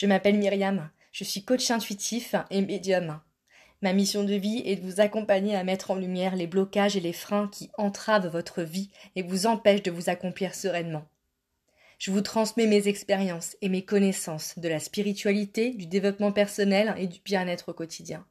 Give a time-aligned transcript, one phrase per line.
[0.00, 3.20] Je m'appelle Myriam, je suis coach intuitif et médium.
[3.82, 7.00] Ma mission de vie est de vous accompagner à mettre en lumière les blocages et
[7.00, 11.04] les freins qui entravent votre vie et vous empêchent de vous accomplir sereinement.
[11.98, 17.08] Je vous transmets mes expériences et mes connaissances de la spiritualité, du développement personnel et
[17.08, 18.24] du bien-être au quotidien.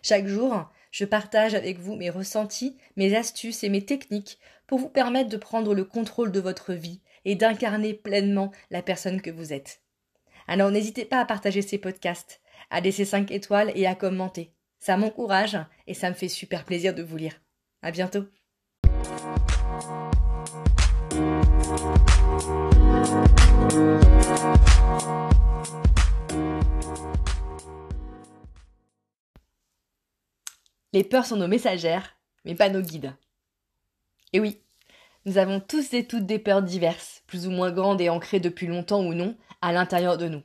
[0.00, 4.88] Chaque jour, je partage avec vous mes ressentis, mes astuces et mes techniques pour vous
[4.88, 9.52] permettre de prendre le contrôle de votre vie et d'incarner pleinement la personne que vous
[9.52, 9.82] êtes.
[10.50, 14.54] Alors n'hésitez pas à partager ces podcasts, à laisser 5 étoiles et à commenter.
[14.78, 17.34] Ça m'encourage et ça me fait super plaisir de vous lire.
[17.82, 18.24] À bientôt.
[30.94, 33.14] Les peurs sont nos messagères, mais pas nos guides.
[34.32, 34.62] Et oui,
[35.28, 38.66] nous avons tous et toutes des peurs diverses, plus ou moins grandes et ancrées depuis
[38.66, 40.42] longtemps ou non, à l'intérieur de nous.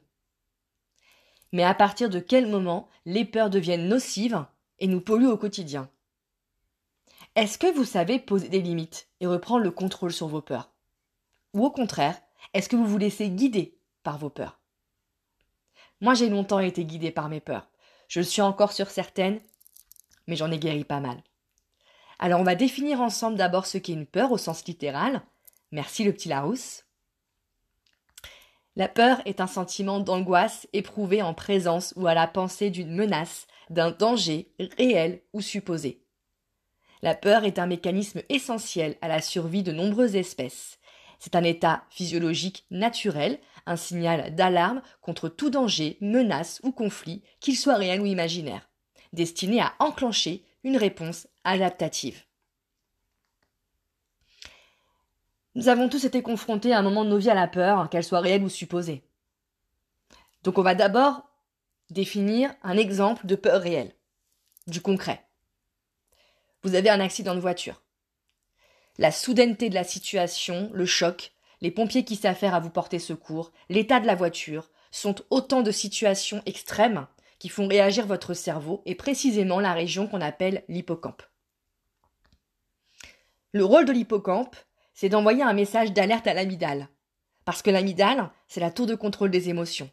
[1.54, 4.46] Mais à partir de quel moment les peurs deviennent nocives
[4.80, 5.90] et nous polluent au quotidien?
[7.36, 10.70] Est-ce que vous savez poser des limites et reprendre le contrôle sur vos peurs?
[11.54, 12.22] Ou au contraire,
[12.54, 14.60] est-ce que vous vous laissez guider par vos peurs?
[16.02, 17.70] Moi j'ai longtemps été guidée par mes peurs.
[18.10, 19.40] Je suis encore sur certaines,
[20.28, 21.24] mais j'en ai guéri pas mal.
[22.24, 25.22] Alors on va définir ensemble d'abord ce qu'est une peur au sens littéral.
[25.74, 26.86] Merci le petit Larousse.
[28.78, 33.46] La peur est un sentiment d'angoisse éprouvé en présence ou à la pensée d'une menace,
[33.70, 36.02] d'un danger réel ou supposé.
[37.02, 40.80] La peur est un mécanisme essentiel à la survie de nombreuses espèces.
[41.20, 47.58] C'est un état physiologique naturel, un signal d'alarme contre tout danger, menace ou conflit, qu'il
[47.58, 48.70] soit réel ou imaginaire,
[49.12, 52.24] destiné à enclencher une réponse adaptative.
[55.56, 58.04] Nous avons tous été confrontés à un moment de nos vies à la peur, qu'elle
[58.04, 59.04] soit réelle ou supposée.
[60.44, 61.30] Donc on va d'abord
[61.90, 63.94] définir un exemple de peur réelle,
[64.68, 65.24] du concret.
[66.64, 67.82] Vous avez un accident de voiture.
[68.98, 73.52] La soudaineté de la situation, le choc, les pompiers qui s'affairent à vous porter secours,
[73.70, 77.08] l'état de la voiture, sont autant de situations extrêmes
[77.44, 81.24] qui font réagir votre cerveau et précisément la région qu'on appelle l'hippocampe.
[83.52, 84.56] Le rôle de l'hippocampe,
[84.94, 86.88] c'est d'envoyer un message d'alerte à l'amidale.
[87.44, 89.92] Parce que l'amidale, c'est la tour de contrôle des émotions.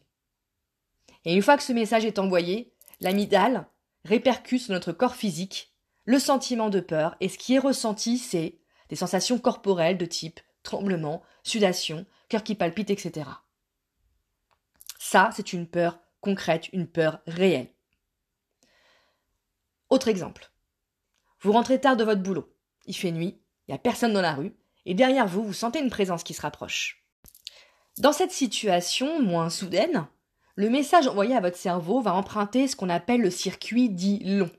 [1.24, 3.66] Et une fois que ce message est envoyé, l'amidale
[4.04, 5.74] répercute sur notre corps physique
[6.04, 10.38] le sentiment de peur et ce qui est ressenti, c'est des sensations corporelles de type
[10.62, 13.28] tremblement, sudation, cœur qui palpite, etc.
[15.00, 17.68] Ça, c'est une peur concrète, une peur réelle.
[19.88, 20.50] Autre exemple.
[21.40, 22.54] Vous rentrez tard de votre boulot.
[22.86, 24.54] Il fait nuit, il n'y a personne dans la rue,
[24.86, 27.04] et derrière vous, vous sentez une présence qui se rapproche.
[27.98, 30.06] Dans cette situation moins soudaine,
[30.54, 34.50] le message envoyé à votre cerveau va emprunter ce qu'on appelle le circuit dit long.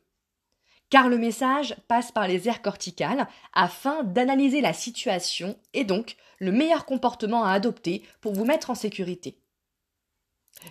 [0.89, 6.51] Car le message passe par les aires corticales afin d'analyser la situation et donc le
[6.51, 9.37] meilleur comportement à adopter pour vous mettre en sécurité.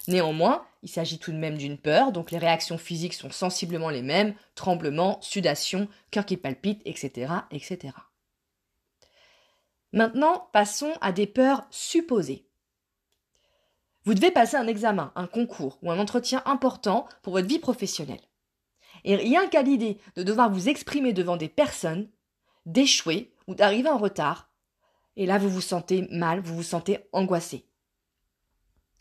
[0.09, 4.03] Néanmoins, il s'agit tout de même d'une peur, donc les réactions physiques sont sensiblement les
[4.03, 7.95] mêmes, tremblements, sudation, cœur qui palpite, etc., etc.
[9.93, 12.47] Maintenant, passons à des peurs supposées.
[14.05, 18.21] Vous devez passer un examen, un concours ou un entretien important pour votre vie professionnelle.
[19.05, 22.09] Et rien qu'à l'idée de devoir vous exprimer devant des personnes,
[22.67, 24.51] d'échouer ou d'arriver en retard,
[25.17, 27.67] et là vous vous sentez mal, vous vous sentez angoissé.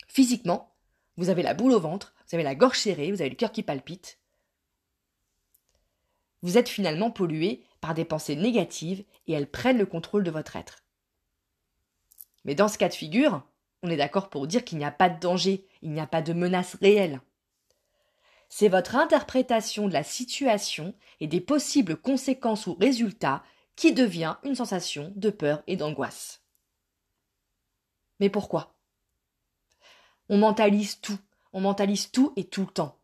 [0.08, 0.69] Physiquement,
[1.20, 3.52] vous avez la boule au ventre, vous avez la gorge serrée, vous avez le cœur
[3.52, 4.18] qui palpite.
[6.40, 10.56] Vous êtes finalement pollué par des pensées négatives et elles prennent le contrôle de votre
[10.56, 10.82] être.
[12.46, 13.42] Mais dans ce cas de figure,
[13.82, 16.22] on est d'accord pour dire qu'il n'y a pas de danger, il n'y a pas
[16.22, 17.20] de menace réelle.
[18.48, 23.44] C'est votre interprétation de la situation et des possibles conséquences ou résultats
[23.76, 26.40] qui devient une sensation de peur et d'angoisse.
[28.20, 28.74] Mais pourquoi?
[30.30, 31.18] On mentalise tout,
[31.52, 32.96] on mentalise tout et tout le temps.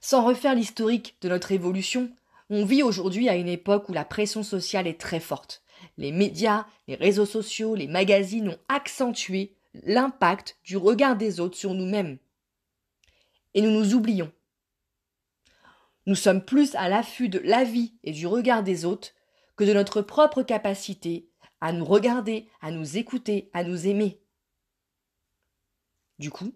[0.00, 2.10] Sans refaire l'historique de notre évolution,
[2.50, 5.62] on vit aujourd'hui à une époque où la pression sociale est très forte.
[5.96, 9.54] Les médias, les réseaux sociaux, les magazines ont accentué
[9.84, 12.18] l'impact du regard des autres sur nous-mêmes.
[13.54, 14.32] Et nous nous oublions.
[16.06, 19.10] Nous sommes plus à l'affût de l'avis et du regard des autres
[19.54, 21.28] que de notre propre capacité
[21.60, 24.20] à nous regarder, à nous écouter, à nous aimer.
[26.18, 26.52] Du coup,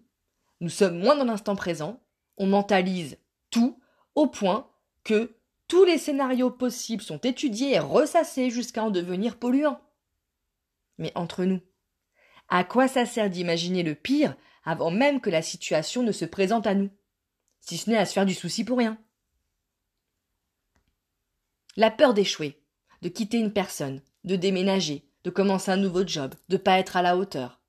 [0.59, 2.01] nous sommes moins dans l'instant présent,
[2.37, 3.17] on mentalise
[3.49, 3.79] tout
[4.15, 4.69] au point
[5.03, 5.35] que
[5.67, 9.79] tous les scénarios possibles sont étudiés et ressassés jusqu'à en devenir polluants.
[10.97, 11.61] Mais entre nous,
[12.49, 16.67] à quoi ça sert d'imaginer le pire avant même que la situation ne se présente
[16.67, 16.89] à nous,
[17.61, 18.97] si ce n'est à se faire du souci pour rien.
[21.77, 22.61] La peur d'échouer,
[23.01, 27.01] de quitter une personne, de déménager, de commencer un nouveau job, de pas être à
[27.01, 27.60] la hauteur.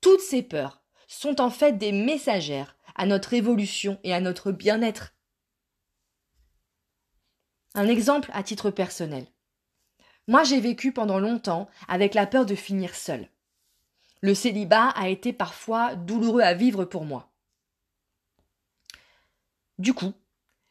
[0.00, 5.14] Toutes ces peurs sont en fait des messagères à notre évolution et à notre bien-être.
[7.74, 9.26] Un exemple à titre personnel.
[10.26, 13.28] Moi, j'ai vécu pendant longtemps avec la peur de finir seule.
[14.20, 17.32] Le célibat a été parfois douloureux à vivre pour moi.
[19.78, 20.12] Du coup,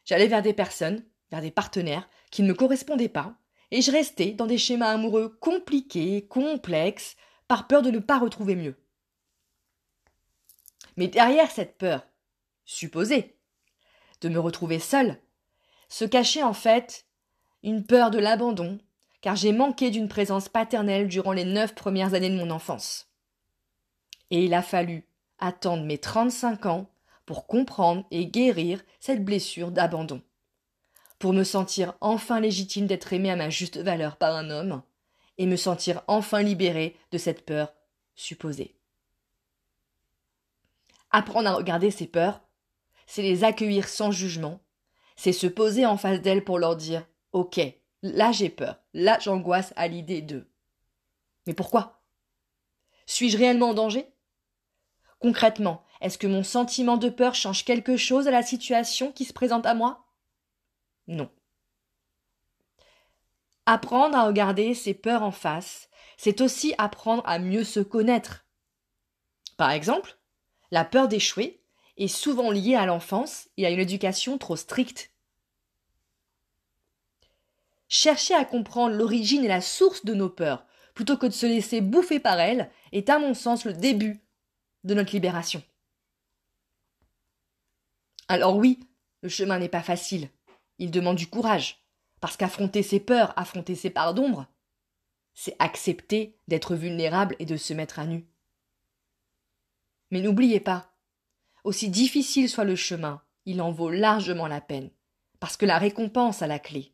[0.04, 3.34] j'allais vers des personnes, vers des partenaires qui ne me correspondaient pas,
[3.70, 7.16] et je restais dans des schémas amoureux compliqués, complexes,
[7.48, 8.76] par peur de ne pas retrouver mieux.
[10.98, 12.02] Mais derrière cette peur,
[12.64, 13.36] supposée,
[14.20, 15.16] de me retrouver seule,
[15.88, 17.06] se cachait en fait
[17.62, 18.80] une peur de l'abandon,
[19.20, 23.08] car j'ai manqué d'une présence paternelle durant les neuf premières années de mon enfance.
[24.30, 25.06] Et il a fallu
[25.38, 26.90] attendre mes trente-cinq ans
[27.26, 30.20] pour comprendre et guérir cette blessure d'abandon
[31.20, 34.82] pour me sentir enfin légitime d'être aimée à ma juste valeur par un homme,
[35.36, 37.72] et me sentir enfin libérée de cette peur
[38.16, 38.77] supposée.
[41.10, 42.42] Apprendre à regarder ces peurs,
[43.06, 44.60] c'est les accueillir sans jugement,
[45.16, 47.60] c'est se poser en face d'elles pour leur dire Ok,
[48.02, 50.50] là j'ai peur, là j'angoisse à l'idée d'eux.
[51.46, 52.02] Mais pourquoi?
[53.06, 54.06] Suis-je réellement en danger?
[55.18, 59.32] Concrètement, est-ce que mon sentiment de peur change quelque chose à la situation qui se
[59.32, 60.06] présente à moi?
[61.06, 61.30] Non.
[63.64, 65.88] Apprendre à regarder ses peurs en face,
[66.18, 68.46] c'est aussi apprendre à mieux se connaître.
[69.56, 70.17] Par exemple,
[70.70, 71.60] la peur d'échouer
[71.96, 75.10] est souvent liée à l'enfance et à une éducation trop stricte.
[77.88, 81.80] Chercher à comprendre l'origine et la source de nos peurs, plutôt que de se laisser
[81.80, 84.20] bouffer par elles, est à mon sens le début
[84.84, 85.62] de notre libération.
[88.28, 88.80] Alors oui,
[89.22, 90.28] le chemin n'est pas facile.
[90.78, 91.82] Il demande du courage,
[92.20, 94.46] parce qu'affronter ses peurs, affronter ses parts d'ombre,
[95.34, 98.26] c'est accepter d'être vulnérable et de se mettre à nu.
[100.10, 100.92] Mais n'oubliez pas,
[101.64, 104.90] aussi difficile soit le chemin, il en vaut largement la peine,
[105.40, 106.92] parce que la récompense a la clé.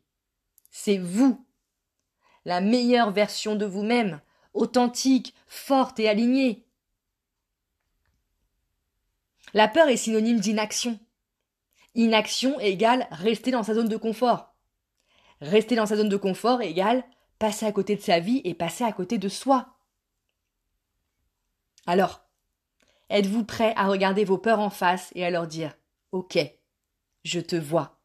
[0.71, 1.45] C'est vous,
[2.43, 4.21] la meilleure version de vous-même,
[4.53, 6.65] authentique, forte et alignée.
[9.53, 10.99] La peur est synonyme d'inaction.
[11.93, 14.53] Inaction égale rester dans sa zone de confort.
[15.39, 17.05] Rester dans sa zone de confort égale
[17.39, 19.77] passer à côté de sa vie et passer à côté de soi.
[21.85, 22.24] Alors,
[23.09, 25.73] êtes-vous prêt à regarder vos peurs en face et à leur dire
[26.11, 26.37] Ok,
[27.23, 27.99] je te vois.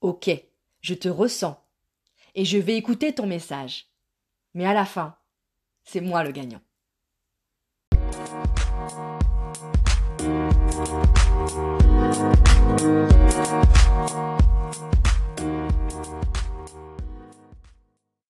[0.00, 0.30] Ok,
[0.80, 1.58] je te ressens.
[2.34, 3.86] Et je vais écouter ton message.
[4.54, 5.16] Mais à la fin,
[5.84, 6.60] c'est moi le gagnant.